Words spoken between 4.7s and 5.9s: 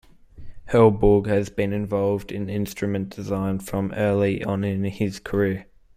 his career.